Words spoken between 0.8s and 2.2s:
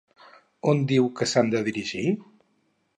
diu que s'han de dirigir?